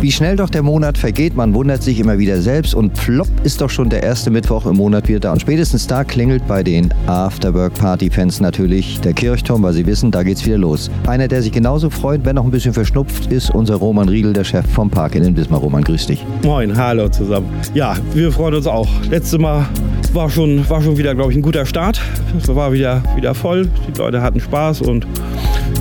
[0.00, 3.60] Wie schnell doch der Monat vergeht, man wundert sich immer wieder selbst und plopp ist
[3.60, 5.32] doch schon der erste Mittwoch im Monat wieder da.
[5.32, 10.46] Und spätestens da klingelt bei den Afterwork-Party-Fans natürlich der Kirchturm, weil sie wissen, da geht's
[10.46, 10.88] wieder los.
[11.08, 14.44] Einer, der sich genauso freut, wenn auch ein bisschen verschnupft, ist unser Roman Riedel, der
[14.44, 15.58] Chef vom Park in Wismar.
[15.58, 16.24] Roman, grüß dich.
[16.44, 17.48] Moin, hallo zusammen.
[17.74, 18.88] Ja, wir freuen uns auch.
[19.10, 19.66] Letztes Mal
[20.12, 22.00] war schon, war schon wieder, glaube ich, ein guter Start.
[22.40, 23.68] Es war wieder, wieder voll.
[23.88, 25.08] Die Leute hatten Spaß und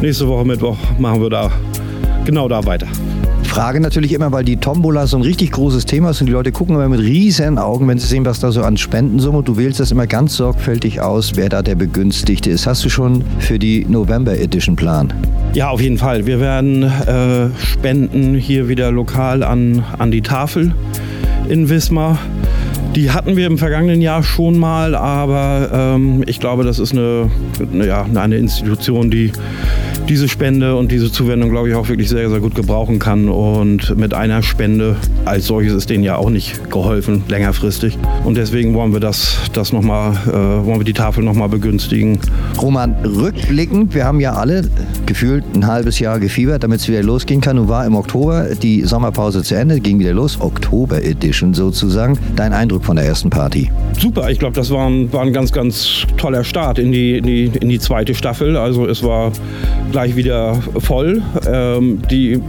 [0.02, 1.52] nächste Woche Mittwoch machen wir da
[2.26, 2.88] genau da weiter.
[3.48, 6.52] Frage natürlich immer, weil die Tombola so ein richtig großes Thema ist und die Leute
[6.52, 9.42] gucken immer mit riesen Augen, wenn sie sehen, was da so an Spendensumme.
[9.42, 12.68] Du wählst das immer ganz sorgfältig aus, wer da der Begünstigte ist.
[12.68, 15.12] Hast du schon für die November Edition Plan?
[15.54, 16.28] Ja, auf jeden Fall.
[16.28, 20.76] Wir werden äh, spenden hier wieder lokal an, an die Tafel
[21.50, 22.20] in Wismar.
[22.96, 27.30] Die hatten wir im vergangenen Jahr schon mal, aber ähm, ich glaube, das ist eine,
[27.74, 29.32] ja, eine Institution, die
[30.10, 33.28] diese Spende und diese Zuwendung, glaube ich, auch wirklich sehr, sehr gut gebrauchen kann.
[33.28, 37.98] Und mit einer Spende als solches ist denen ja auch nicht geholfen, längerfristig.
[38.24, 42.20] Und deswegen wollen wir das, das noch mal, äh, wollen wir die Tafel nochmal begünstigen.
[42.62, 44.70] Roman, rückblickend, wir haben ja alle
[45.06, 47.58] gefühlt ein halbes Jahr gefiebert, damit es wieder losgehen kann.
[47.58, 52.18] Nun war im Oktober die Sommerpause zu Ende, ging wieder los, Oktober Edition sozusagen.
[52.36, 53.70] Dein Eindruck von der ersten Party?
[54.00, 57.26] Super, ich glaube, das war ein, war ein ganz, ganz toller Start in die, in
[57.26, 58.56] die, in die zweite Staffel.
[58.56, 59.32] Also es war
[59.92, 61.22] gleich wieder voll.
[61.48, 62.42] Ähm, die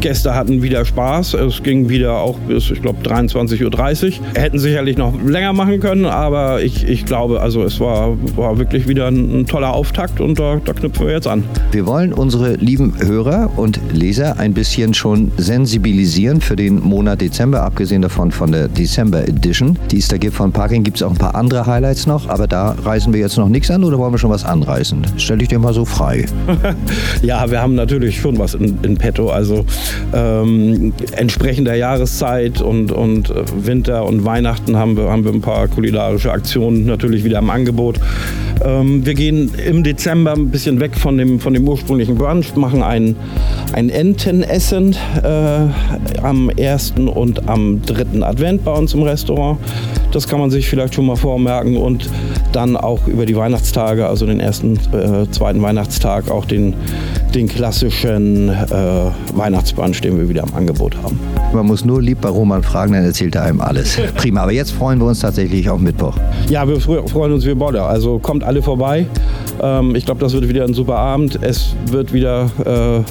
[0.00, 1.34] Gäste hatten wieder Spaß.
[1.34, 4.26] Es ging wieder auch bis, ich glaube, 23.30 Uhr.
[4.34, 8.88] Hätten sicherlich noch länger machen können, aber ich, ich glaube, also es war, war wirklich
[8.88, 11.44] wieder ein, ein toller Auftakt und da, da knüpfen wir jetzt an.
[11.72, 17.62] Wir wollen unsere lieben Hörer und Leser ein bisschen schon sensibilisieren für den Monat Dezember,
[17.62, 20.82] abgesehen davon von der December Edition, die es da gibt von Parking.
[20.82, 23.70] Gibt es auch ein paar andere Highlights noch, aber da reißen wir jetzt noch nichts
[23.70, 25.06] an oder wollen wir schon was anreißen?
[25.18, 26.26] Stell dich dir mal so frei.
[27.22, 29.28] ja, wir haben natürlich schon was in, in petto.
[29.28, 29.64] Also
[30.12, 35.40] ähm, entsprechend der Jahreszeit und, und äh, Winter und Weihnachten haben wir, haben wir ein
[35.40, 38.00] paar kulinarische Aktionen natürlich wieder im Angebot.
[38.64, 42.82] Ähm, wir gehen im Dezember ein bisschen weg von dem, von dem ursprünglichen Brunch, machen
[42.82, 43.16] ein,
[43.72, 49.58] ein Entenessen äh, am ersten und am dritten Advent bei uns im Restaurant.
[50.12, 52.10] Das kann man sich vielleicht schon mal vormerken und
[52.52, 56.74] dann auch über die Weihnachtstage, also den ersten, äh, zweiten Weihnachtstag, auch den,
[57.34, 58.54] den klassischen äh,
[59.34, 61.20] Weihnachtsbrunch, den wir wieder im Angebot haben.
[61.52, 63.98] Man muss nur lieb bei Roman fragen, dann erzählt er einem alles.
[64.16, 66.16] Prima, aber jetzt freuen wir uns tatsächlich auf Mittwoch.
[66.48, 67.82] Ja, wir freuen uns wie Bolle.
[67.82, 69.06] Also kommt alle vorbei.
[69.62, 71.38] Ähm, ich glaube, das wird wieder ein super Abend.
[71.42, 73.02] Es wird wieder äh,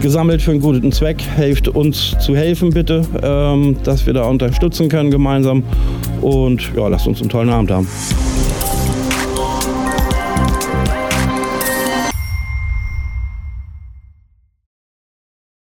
[0.00, 1.22] gesammelt für einen guten Zweck.
[1.22, 5.62] Helft uns zu helfen, bitte, ähm, dass wir da unterstützen können gemeinsam.
[6.20, 7.88] Und ja, lasst uns einen tollen Abend haben.